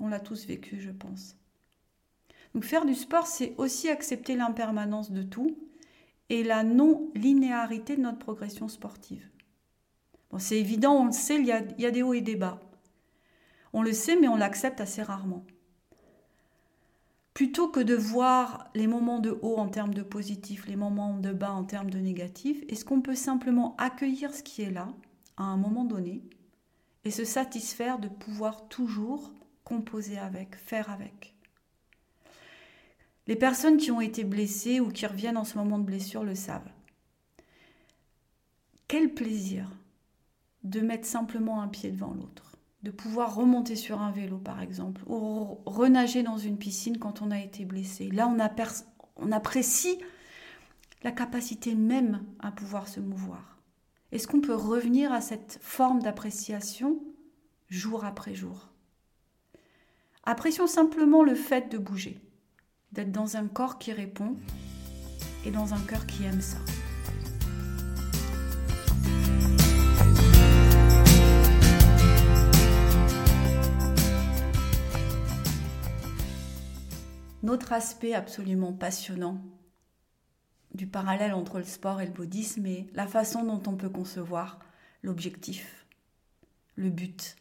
On 0.00 0.08
l'a 0.08 0.20
tous 0.20 0.46
vécu, 0.46 0.80
je 0.80 0.90
pense. 0.90 1.36
Donc 2.52 2.64
faire 2.64 2.84
du 2.84 2.94
sport, 2.94 3.26
c'est 3.26 3.54
aussi 3.58 3.88
accepter 3.88 4.34
l'impermanence 4.36 5.10
de 5.10 5.22
tout 5.22 5.56
et 6.28 6.42
la 6.42 6.64
non-linéarité 6.64 7.96
de 7.96 8.02
notre 8.02 8.18
progression 8.18 8.68
sportive. 8.68 9.30
C'est 10.38 10.58
évident, 10.58 10.94
on 10.94 11.06
le 11.06 11.12
sait, 11.12 11.36
il 11.36 11.46
y 11.46 11.52
a 11.52 11.90
des 11.90 12.02
hauts 12.02 12.12
et 12.12 12.20
des 12.20 12.36
bas. 12.36 12.60
On 13.76 13.82
le 13.82 13.92
sait, 13.92 14.16
mais 14.16 14.26
on 14.26 14.36
l'accepte 14.36 14.80
assez 14.80 15.02
rarement. 15.02 15.44
Plutôt 17.34 17.68
que 17.68 17.80
de 17.80 17.94
voir 17.94 18.70
les 18.74 18.86
moments 18.86 19.18
de 19.18 19.38
haut 19.42 19.58
en 19.58 19.68
termes 19.68 19.92
de 19.92 20.00
positif, 20.02 20.66
les 20.66 20.76
moments 20.76 21.18
de 21.18 21.30
bas 21.30 21.52
en 21.52 21.62
termes 21.62 21.90
de 21.90 21.98
négatif, 21.98 22.64
est-ce 22.70 22.86
qu'on 22.86 23.02
peut 23.02 23.14
simplement 23.14 23.76
accueillir 23.76 24.32
ce 24.32 24.42
qui 24.42 24.62
est 24.62 24.70
là 24.70 24.88
à 25.36 25.42
un 25.42 25.58
moment 25.58 25.84
donné 25.84 26.22
et 27.04 27.10
se 27.10 27.26
satisfaire 27.26 27.98
de 27.98 28.08
pouvoir 28.08 28.66
toujours 28.68 29.34
composer 29.62 30.16
avec, 30.16 30.56
faire 30.56 30.88
avec? 30.88 31.34
Les 33.26 33.36
personnes 33.36 33.76
qui 33.76 33.90
ont 33.90 34.00
été 34.00 34.24
blessées 34.24 34.80
ou 34.80 34.88
qui 34.88 35.04
reviennent 35.04 35.36
en 35.36 35.44
ce 35.44 35.58
moment 35.58 35.78
de 35.78 35.84
blessure 35.84 36.24
le 36.24 36.34
savent. 36.34 36.72
Quel 38.88 39.12
plaisir 39.12 39.70
de 40.64 40.80
mettre 40.80 41.06
simplement 41.06 41.60
un 41.60 41.68
pied 41.68 41.90
devant 41.90 42.14
l'autre, 42.14 42.55
de 42.82 42.90
pouvoir 42.90 43.34
remonter 43.34 43.76
sur 43.76 44.00
un 44.00 44.10
vélo 44.10 44.38
par 44.38 44.60
exemple, 44.60 45.02
ou 45.06 45.58
renager 45.66 46.22
dans 46.22 46.38
une 46.38 46.58
piscine 46.58 46.98
quand 46.98 47.22
on 47.22 47.30
a 47.30 47.40
été 47.40 47.64
blessé. 47.64 48.08
Là, 48.10 48.28
on, 48.28 48.38
on 49.16 49.32
apprécie 49.32 49.98
la 51.02 51.12
capacité 51.12 51.74
même 51.74 52.24
à 52.40 52.50
pouvoir 52.50 52.88
se 52.88 53.00
mouvoir. 53.00 53.58
Est-ce 54.12 54.28
qu'on 54.28 54.40
peut 54.40 54.54
revenir 54.54 55.12
à 55.12 55.20
cette 55.20 55.58
forme 55.62 56.00
d'appréciation 56.00 57.00
jour 57.68 58.04
après 58.04 58.34
jour? 58.34 58.68
Apprécions 60.24 60.66
simplement 60.66 61.22
le 61.22 61.34
fait 61.34 61.70
de 61.70 61.78
bouger 61.78 62.20
d'être 62.92 63.12
dans 63.12 63.36
un 63.36 63.46
corps 63.46 63.78
qui 63.78 63.92
répond 63.92 64.36
et 65.44 65.50
dans 65.50 65.74
un 65.74 65.80
cœur 65.80 66.06
qui 66.06 66.24
aime 66.24 66.40
ça. 66.40 66.58
Notre 77.46 77.72
aspect 77.72 78.12
absolument 78.12 78.72
passionnant 78.72 79.40
du 80.74 80.88
parallèle 80.88 81.32
entre 81.32 81.58
le 81.58 81.64
sport 81.64 82.00
et 82.00 82.06
le 82.06 82.10
bouddhisme 82.10 82.66
est 82.66 82.88
la 82.92 83.06
façon 83.06 83.44
dont 83.44 83.62
on 83.70 83.76
peut 83.76 83.88
concevoir 83.88 84.58
l'objectif, 85.04 85.86
le 86.74 86.90
but. 86.90 87.36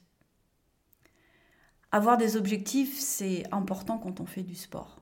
Avoir 1.91 2.17
des 2.17 2.37
objectifs, 2.37 2.99
c'est 2.99 3.51
important 3.51 3.97
quand 3.97 4.19
on 4.19 4.27
fait 4.27 4.43
du 4.43 4.53
sport. 4.53 5.01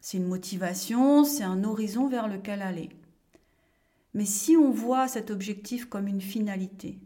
C'est 0.00 0.18
une 0.18 0.28
motivation, 0.28 1.24
c'est 1.24 1.42
un 1.42 1.64
horizon 1.64 2.06
vers 2.06 2.28
lequel 2.28 2.62
aller. 2.62 2.90
Mais 4.14 4.24
si 4.24 4.56
on 4.56 4.70
voit 4.70 5.08
cet 5.08 5.32
objectif 5.32 5.86
comme 5.86 6.06
une 6.06 6.20
finalité, 6.20 7.00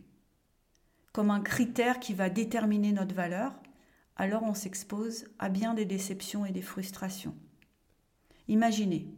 comme 1.15 1.31
un 1.31 1.41
critère 1.41 1.99
qui 1.99 2.13
va 2.13 2.29
déterminer 2.29 2.93
notre 2.93 3.15
valeur, 3.15 3.55
alors 4.19 4.43
on 4.43 4.55
s'expose 4.55 5.27
à 5.39 5.49
bien 5.49 5.75
des 5.75 5.85
déceptions 5.85 6.45
et 6.45 6.53
des 6.53 6.63
frustrations. 6.63 7.35
Imaginez, 8.49 9.09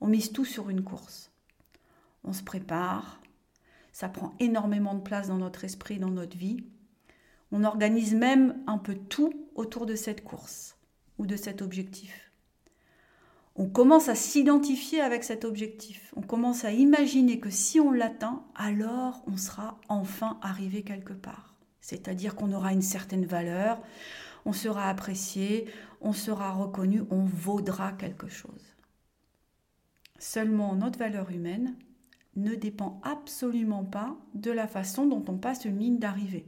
on 0.00 0.06
mise 0.06 0.32
tout 0.32 0.44
sur 0.44 0.70
une 0.70 0.84
course. 0.84 1.32
On 2.22 2.32
se 2.32 2.42
prépare, 2.42 3.20
ça 3.92 4.08
prend 4.08 4.34
énormément 4.38 4.94
de 4.94 5.02
place 5.02 5.28
dans 5.28 5.36
notre 5.36 5.64
esprit, 5.64 5.98
dans 5.98 6.10
notre 6.10 6.36
vie. 6.36 6.64
On 7.52 7.64
organise 7.64 8.14
même 8.14 8.62
un 8.66 8.78
peu 8.78 8.94
tout 8.94 9.32
autour 9.54 9.86
de 9.86 9.94
cette 9.94 10.24
course. 10.24 10.76
ou 11.16 11.26
de 11.26 11.36
cet 11.36 11.62
objectif. 11.62 12.32
On 13.54 13.68
commence 13.68 14.08
à 14.08 14.16
s'identifier 14.16 15.00
avec 15.00 15.22
cet 15.22 15.44
objectif. 15.44 16.12
On 16.16 16.22
commence 16.22 16.64
à 16.64 16.72
imaginer 16.72 17.38
que 17.38 17.50
si 17.50 17.78
on 17.78 17.92
l'atteint, 17.92 18.44
alors 18.56 19.22
on 19.28 19.36
sera 19.36 19.78
enfin 19.88 20.40
arrivé 20.42 20.82
quelque 20.82 21.12
part. 21.12 21.53
C'est-à-dire 21.84 22.34
qu'on 22.34 22.54
aura 22.54 22.72
une 22.72 22.80
certaine 22.80 23.26
valeur, 23.26 23.78
on 24.46 24.54
sera 24.54 24.88
apprécié, 24.88 25.66
on 26.00 26.14
sera 26.14 26.50
reconnu, 26.50 27.02
on 27.10 27.24
vaudra 27.24 27.92
quelque 27.92 28.26
chose. 28.26 28.74
Seulement 30.18 30.74
notre 30.76 30.98
valeur 30.98 31.30
humaine 31.30 31.76
ne 32.36 32.54
dépend 32.54 33.02
absolument 33.04 33.84
pas 33.84 34.16
de 34.32 34.50
la 34.50 34.66
façon 34.66 35.06
dont 35.06 35.22
on 35.28 35.36
passe 35.36 35.66
une 35.66 35.78
ligne 35.78 35.98
d'arrivée. 35.98 36.46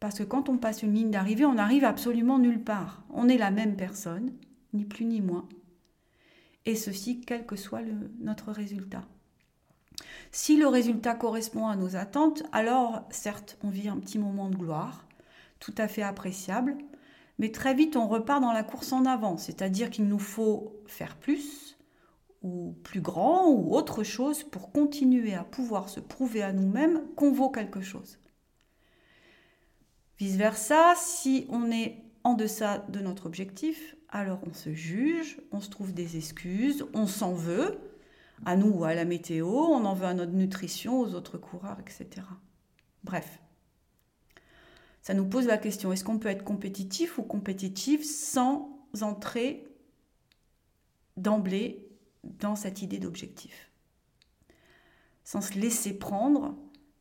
Parce 0.00 0.18
que 0.18 0.24
quand 0.24 0.48
on 0.48 0.58
passe 0.58 0.82
une 0.82 0.94
ligne 0.94 1.12
d'arrivée, 1.12 1.44
on 1.44 1.54
n'arrive 1.54 1.84
absolument 1.84 2.40
nulle 2.40 2.64
part. 2.64 3.04
On 3.08 3.28
est 3.28 3.38
la 3.38 3.52
même 3.52 3.76
personne, 3.76 4.32
ni 4.72 4.84
plus 4.84 5.04
ni 5.04 5.20
moins. 5.20 5.48
Et 6.66 6.74
ceci, 6.74 7.20
quel 7.20 7.46
que 7.46 7.54
soit 7.54 7.82
notre 8.18 8.50
résultat. 8.50 9.06
Si 10.32 10.56
le 10.56 10.68
résultat 10.68 11.14
correspond 11.14 11.66
à 11.66 11.76
nos 11.76 11.96
attentes, 11.96 12.44
alors 12.52 13.02
certes, 13.10 13.58
on 13.64 13.68
vit 13.68 13.88
un 13.88 13.98
petit 13.98 14.18
moment 14.18 14.48
de 14.48 14.56
gloire, 14.56 15.06
tout 15.58 15.74
à 15.76 15.88
fait 15.88 16.02
appréciable, 16.02 16.78
mais 17.38 17.50
très 17.50 17.74
vite 17.74 17.96
on 17.96 18.06
repart 18.06 18.40
dans 18.40 18.52
la 18.52 18.62
course 18.62 18.92
en 18.92 19.06
avant, 19.06 19.36
c'est-à-dire 19.36 19.90
qu'il 19.90 20.06
nous 20.06 20.20
faut 20.20 20.80
faire 20.86 21.16
plus, 21.16 21.76
ou 22.42 22.74
plus 22.84 23.00
grand, 23.00 23.48
ou 23.48 23.74
autre 23.74 24.04
chose 24.04 24.44
pour 24.44 24.70
continuer 24.70 25.34
à 25.34 25.44
pouvoir 25.44 25.88
se 25.88 26.00
prouver 26.00 26.42
à 26.42 26.52
nous-mêmes 26.52 27.02
qu'on 27.16 27.32
vaut 27.32 27.50
quelque 27.50 27.80
chose. 27.80 28.18
Vice-versa, 30.18 30.94
si 30.96 31.46
on 31.48 31.70
est 31.70 32.04
en 32.22 32.34
deçà 32.34 32.78
de 32.88 33.00
notre 33.00 33.26
objectif, 33.26 33.96
alors 34.10 34.40
on 34.46 34.52
se 34.52 34.72
juge, 34.72 35.40
on 35.50 35.60
se 35.60 35.70
trouve 35.70 35.92
des 35.92 36.16
excuses, 36.16 36.86
on 36.94 37.06
s'en 37.06 37.32
veut, 37.32 37.78
à 38.44 38.56
nous 38.56 38.70
ou 38.70 38.84
à 38.84 38.94
la 38.94 39.04
météo, 39.04 39.48
on 39.48 39.84
en 39.84 39.94
veut 39.94 40.06
à 40.06 40.14
notre 40.14 40.32
nutrition, 40.32 41.00
aux 41.00 41.14
autres 41.14 41.38
coureurs, 41.38 41.78
etc. 41.80 42.26
Bref, 43.04 43.40
ça 45.02 45.14
nous 45.14 45.26
pose 45.26 45.46
la 45.46 45.58
question, 45.58 45.92
est-ce 45.92 46.04
qu'on 46.04 46.18
peut 46.18 46.28
être 46.28 46.44
compétitif 46.44 47.18
ou 47.18 47.22
compétitif 47.22 48.04
sans 48.04 48.80
entrer 49.00 49.66
d'emblée 51.16 51.88
dans 52.24 52.56
cette 52.56 52.82
idée 52.82 52.98
d'objectif? 52.98 53.70
Sans 55.24 55.40
se 55.40 55.54
laisser 55.54 55.98
prendre 55.98 56.56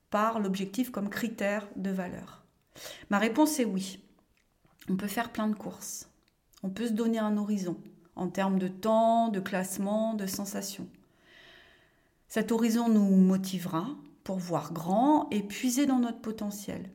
par 0.09 0.39
l'objectif 0.39 0.91
comme 0.91 1.09
critère 1.09 1.67
de 1.75 1.89
valeur 1.89 2.45
Ma 3.09 3.19
réponse 3.19 3.59
est 3.59 3.65
oui. 3.65 3.99
On 4.89 4.95
peut 4.95 5.07
faire 5.07 5.31
plein 5.31 5.47
de 5.47 5.55
courses. 5.55 6.09
On 6.63 6.69
peut 6.69 6.87
se 6.87 6.93
donner 6.93 7.19
un 7.19 7.37
horizon 7.37 7.77
en 8.15 8.29
termes 8.29 8.59
de 8.59 8.67
temps, 8.67 9.29
de 9.29 9.39
classement, 9.39 10.13
de 10.13 10.25
sensations. 10.25 10.87
Cet 12.29 12.51
horizon 12.51 12.89
nous 12.89 13.15
motivera 13.15 13.87
pour 14.23 14.37
voir 14.37 14.71
grand 14.71 15.27
et 15.31 15.41
puiser 15.41 15.87
dans 15.87 15.97
notre 15.97 16.21
potentiel. 16.21 16.91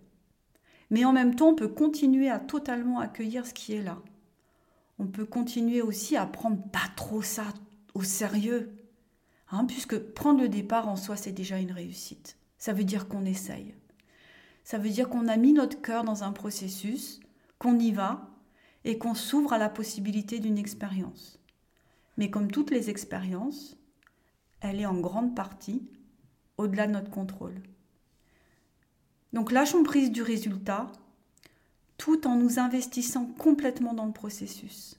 Mais 0.90 1.04
en 1.04 1.12
même 1.12 1.34
temps, 1.34 1.48
on 1.48 1.54
peut 1.56 1.68
continuer 1.68 2.30
à 2.30 2.38
totalement 2.38 3.00
accueillir 3.00 3.44
ce 3.44 3.52
qui 3.52 3.72
est 3.72 3.82
là. 3.82 3.98
On 5.00 5.06
peut 5.06 5.24
continuer 5.24 5.82
aussi 5.82 6.16
à 6.16 6.24
prendre 6.24 6.62
pas 6.70 6.88
trop 6.94 7.20
ça 7.20 7.46
au 7.94 8.04
sérieux. 8.04 8.72
Hein, 9.50 9.64
puisque 9.64 9.98
prendre 9.98 10.40
le 10.40 10.48
départ 10.48 10.88
en 10.88 10.94
soi, 10.94 11.16
c'est 11.16 11.32
déjà 11.32 11.58
une 11.58 11.72
réussite. 11.72 12.36
Ça 12.58 12.72
veut 12.72 12.84
dire 12.84 13.08
qu'on 13.08 13.24
essaye. 13.24 13.74
Ça 14.62 14.78
veut 14.78 14.90
dire 14.90 15.08
qu'on 15.08 15.26
a 15.26 15.36
mis 15.36 15.52
notre 15.52 15.82
cœur 15.82 16.04
dans 16.04 16.22
un 16.22 16.32
processus, 16.32 17.18
qu'on 17.58 17.78
y 17.78 17.90
va 17.90 18.30
et 18.84 18.98
qu'on 18.98 19.14
s'ouvre 19.14 19.52
à 19.52 19.58
la 19.58 19.68
possibilité 19.68 20.38
d'une 20.38 20.58
expérience. 20.58 21.40
Mais 22.18 22.30
comme 22.30 22.50
toutes 22.50 22.70
les 22.70 22.88
expériences, 22.88 23.76
elle 24.64 24.80
est 24.80 24.86
en 24.86 24.98
grande 24.98 25.36
partie 25.36 25.86
au-delà 26.56 26.86
de 26.86 26.92
notre 26.92 27.10
contrôle. 27.10 27.60
Donc 29.34 29.52
lâchons 29.52 29.82
prise 29.82 30.10
du 30.10 30.22
résultat 30.22 30.90
tout 31.98 32.26
en 32.26 32.36
nous 32.36 32.58
investissant 32.58 33.26
complètement 33.26 33.92
dans 33.92 34.06
le 34.06 34.12
processus. 34.12 34.98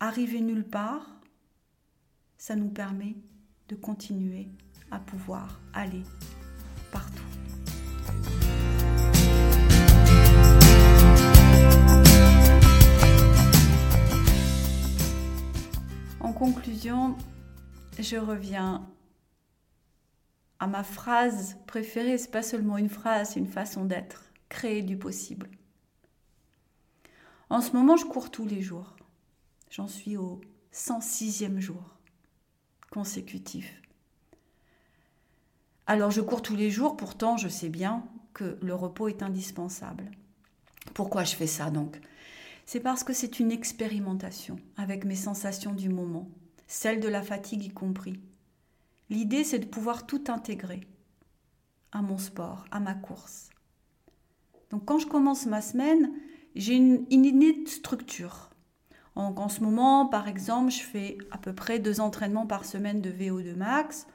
Arriver 0.00 0.40
nulle 0.40 0.64
part, 0.64 1.20
ça 2.36 2.56
nous 2.56 2.68
permet 2.68 3.14
de 3.68 3.76
continuer 3.76 4.48
à 4.90 4.98
pouvoir 4.98 5.60
aller 5.72 6.02
partout. 6.90 7.22
En 16.20 16.32
conclusion, 16.32 17.16
je 18.02 18.16
reviens 18.16 18.88
à 20.58 20.66
ma 20.66 20.82
phrase 20.82 21.56
préférée, 21.66 22.18
c'est 22.18 22.30
pas 22.30 22.42
seulement 22.42 22.78
une 22.78 22.88
phrase, 22.88 23.30
c'est 23.30 23.40
une 23.40 23.46
façon 23.46 23.84
d'être, 23.84 24.30
créer 24.48 24.82
du 24.82 24.96
possible. 24.96 25.50
En 27.50 27.60
ce 27.60 27.72
moment, 27.72 27.96
je 27.96 28.06
cours 28.06 28.30
tous 28.30 28.46
les 28.46 28.62
jours. 28.62 28.96
J'en 29.70 29.88
suis 29.88 30.16
au 30.16 30.40
106e 30.72 31.58
jour 31.58 31.94
consécutif. 32.90 33.82
Alors 35.86 36.12
je 36.12 36.20
cours 36.20 36.42
tous 36.42 36.54
les 36.54 36.70
jours, 36.70 36.96
pourtant 36.96 37.36
je 37.36 37.48
sais 37.48 37.68
bien 37.68 38.04
que 38.32 38.56
le 38.62 38.74
repos 38.74 39.08
est 39.08 39.22
indispensable. 39.22 40.10
Pourquoi 40.94 41.24
je 41.24 41.34
fais 41.34 41.48
ça 41.48 41.70
donc? 41.70 42.00
C'est 42.66 42.80
parce 42.80 43.04
que 43.04 43.12
c'est 43.12 43.40
une 43.40 43.50
expérimentation 43.50 44.56
avec 44.76 45.04
mes 45.04 45.16
sensations 45.16 45.72
du 45.72 45.88
moment, 45.88 46.30
celles 46.66 47.00
de 47.00 47.08
la 47.08 47.22
fatigue 47.22 47.64
y 47.64 47.70
compris. 47.70 48.20
L'idée, 49.10 49.44
c'est 49.44 49.58
de 49.58 49.66
pouvoir 49.66 50.06
tout 50.06 50.24
intégrer 50.28 50.86
à 51.92 52.02
mon 52.02 52.18
sport, 52.18 52.64
à 52.70 52.80
ma 52.80 52.94
course. 52.94 53.50
Donc 54.70 54.84
quand 54.84 54.98
je 54.98 55.06
commence 55.06 55.46
ma 55.46 55.60
semaine, 55.60 56.12
j'ai 56.54 56.74
une, 56.74 57.06
une 57.10 57.66
structure. 57.66 58.50
En, 59.14 59.34
en 59.36 59.48
ce 59.48 59.60
moment, 59.60 60.06
par 60.06 60.26
exemple, 60.26 60.72
je 60.72 60.82
fais 60.82 61.18
à 61.30 61.38
peu 61.38 61.52
près 61.52 61.78
deux 61.78 62.00
entraînements 62.00 62.46
par 62.46 62.64
semaine 62.64 63.00
de 63.00 63.10
VO2 63.10 63.54
max, 63.54 64.06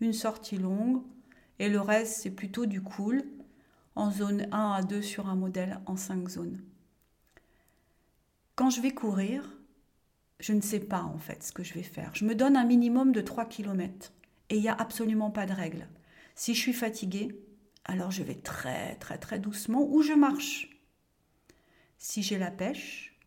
une 0.00 0.12
sortie 0.12 0.58
longue, 0.58 1.02
et 1.58 1.68
le 1.68 1.80
reste, 1.80 2.22
c'est 2.22 2.30
plutôt 2.30 2.66
du 2.66 2.82
cool, 2.82 3.24
en 3.96 4.10
zone 4.10 4.46
1 4.52 4.72
à 4.72 4.82
2 4.82 5.02
sur 5.02 5.28
un 5.28 5.36
modèle 5.36 5.80
en 5.86 5.96
5 5.96 6.28
zones. 6.28 6.60
Quand 8.56 8.70
je 8.70 8.80
vais 8.80 8.92
courir, 8.92 9.53
je 10.40 10.52
ne 10.52 10.60
sais 10.60 10.80
pas 10.80 11.02
en 11.02 11.18
fait 11.18 11.42
ce 11.42 11.52
que 11.52 11.62
je 11.62 11.74
vais 11.74 11.82
faire. 11.82 12.14
Je 12.14 12.24
me 12.24 12.34
donne 12.34 12.56
un 12.56 12.64
minimum 12.64 13.12
de 13.12 13.20
3 13.20 13.46
km. 13.46 14.12
Et 14.50 14.56
il 14.56 14.62
n'y 14.62 14.68
a 14.68 14.74
absolument 14.74 15.30
pas 15.30 15.46
de 15.46 15.52
règle. 15.52 15.88
Si 16.34 16.54
je 16.54 16.60
suis 16.60 16.72
fatiguée, 16.72 17.40
alors 17.84 18.10
je 18.10 18.22
vais 18.22 18.34
très 18.34 18.96
très 18.96 19.18
très 19.18 19.38
doucement 19.38 19.86
ou 19.88 20.02
je 20.02 20.12
marche. 20.12 20.70
Si 21.98 22.22
j'ai 22.22 22.38
la 22.38 22.50
pêche, 22.50 23.18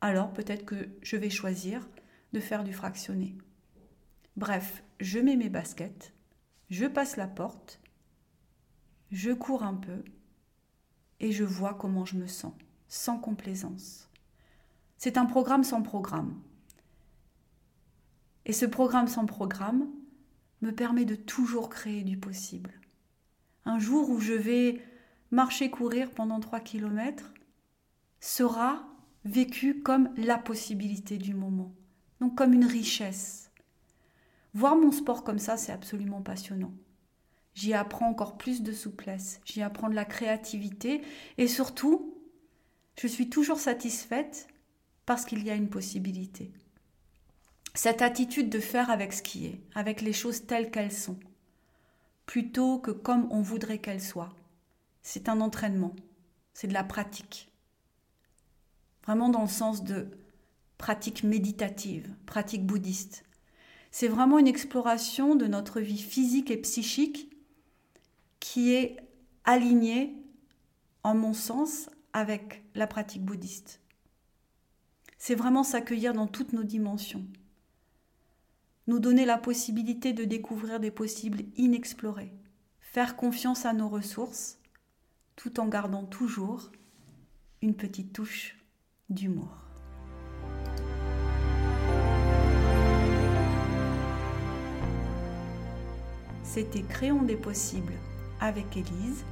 alors 0.00 0.32
peut-être 0.32 0.64
que 0.64 0.88
je 1.02 1.16
vais 1.16 1.30
choisir 1.30 1.88
de 2.32 2.40
faire 2.40 2.64
du 2.64 2.72
fractionné. 2.72 3.36
Bref, 4.36 4.84
je 5.00 5.18
mets 5.18 5.36
mes 5.36 5.48
baskets, 5.48 6.12
je 6.70 6.86
passe 6.86 7.16
la 7.16 7.26
porte, 7.26 7.80
je 9.10 9.32
cours 9.32 9.62
un 9.62 9.74
peu 9.74 10.04
et 11.20 11.32
je 11.32 11.44
vois 11.44 11.74
comment 11.74 12.04
je 12.04 12.16
me 12.16 12.26
sens, 12.26 12.52
sans 12.88 13.18
complaisance. 13.18 14.08
C'est 14.98 15.16
un 15.16 15.26
programme 15.26 15.64
sans 15.64 15.82
programme. 15.82 16.38
Et 18.44 18.52
ce 18.52 18.66
programme 18.66 19.08
sans 19.08 19.26
programme, 19.26 19.88
me 20.60 20.72
permet 20.72 21.04
de 21.04 21.14
toujours 21.14 21.68
créer 21.68 22.02
du 22.02 22.18
possible. 22.18 22.80
Un 23.64 23.78
jour 23.78 24.10
où 24.10 24.18
je 24.18 24.32
vais 24.32 24.82
marcher, 25.30 25.70
courir 25.70 26.10
pendant 26.10 26.40
3 26.40 26.60
km 26.60 27.32
sera 28.20 28.84
vécu 29.24 29.82
comme 29.82 30.10
la 30.16 30.38
possibilité 30.38 31.16
du 31.16 31.34
moment, 31.34 31.74
donc 32.20 32.34
comme 32.34 32.52
une 32.52 32.64
richesse. 32.64 33.52
Voir 34.54 34.74
mon 34.74 34.90
sport 34.90 35.22
comme 35.22 35.38
ça, 35.38 35.56
c'est 35.56 35.72
absolument 35.72 36.22
passionnant. 36.22 36.72
J'y 37.54 37.74
apprends 37.74 38.08
encore 38.08 38.38
plus 38.38 38.62
de 38.62 38.72
souplesse, 38.72 39.40
j'y 39.44 39.62
apprends 39.62 39.90
de 39.90 39.94
la 39.94 40.04
créativité 40.04 41.02
et 41.36 41.46
surtout, 41.46 42.14
je 42.96 43.06
suis 43.06 43.28
toujours 43.28 43.60
satisfaite 43.60 44.48
parce 45.08 45.24
qu'il 45.24 45.42
y 45.42 45.50
a 45.50 45.54
une 45.54 45.70
possibilité 45.70 46.52
cette 47.78 48.02
attitude 48.02 48.50
de 48.50 48.58
faire 48.58 48.90
avec 48.90 49.12
ce 49.12 49.22
qui 49.22 49.46
est, 49.46 49.60
avec 49.72 50.00
les 50.00 50.12
choses 50.12 50.46
telles 50.46 50.68
qu'elles 50.68 50.92
sont, 50.92 51.16
plutôt 52.26 52.80
que 52.80 52.90
comme 52.90 53.28
on 53.30 53.40
voudrait 53.40 53.78
qu'elles 53.78 54.02
soient. 54.02 54.34
C'est 55.02 55.28
un 55.28 55.40
entraînement, 55.40 55.94
c'est 56.54 56.66
de 56.66 56.72
la 56.72 56.82
pratique. 56.82 57.52
Vraiment 59.04 59.28
dans 59.28 59.42
le 59.42 59.48
sens 59.48 59.84
de 59.84 60.08
pratique 60.76 61.22
méditative, 61.22 62.12
pratique 62.26 62.66
bouddhiste. 62.66 63.24
C'est 63.92 64.08
vraiment 64.08 64.40
une 64.40 64.48
exploration 64.48 65.36
de 65.36 65.46
notre 65.46 65.80
vie 65.80 66.02
physique 66.02 66.50
et 66.50 66.56
psychique 66.56 67.30
qui 68.40 68.74
est 68.74 68.96
alignée, 69.44 70.16
en 71.04 71.14
mon 71.14 71.32
sens, 71.32 71.88
avec 72.12 72.64
la 72.74 72.88
pratique 72.88 73.24
bouddhiste. 73.24 73.80
C'est 75.18 75.34
vraiment 75.34 75.64
s'accueillir 75.64 76.14
dans 76.14 76.26
toutes 76.26 76.52
nos 76.52 76.62
dimensions. 76.62 77.26
Nous 78.86 79.00
donner 79.00 79.26
la 79.26 79.36
possibilité 79.36 80.12
de 80.12 80.24
découvrir 80.24 80.80
des 80.80 80.90
possibles 80.90 81.42
inexplorés. 81.56 82.32
Faire 82.80 83.16
confiance 83.16 83.66
à 83.66 83.74
nos 83.74 83.88
ressources, 83.88 84.58
tout 85.36 85.60
en 85.60 85.66
gardant 85.66 86.04
toujours 86.04 86.70
une 87.60 87.74
petite 87.74 88.12
touche 88.12 88.56
d'humour. 89.10 89.50
C'était 96.44 96.82
Créons 96.82 97.22
des 97.22 97.36
possibles 97.36 97.92
avec 98.40 98.76
Élise, 98.76 99.24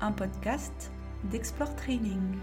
un 0.00 0.12
podcast 0.12 0.90
d'Explore 1.24 1.74
Training. 1.76 2.36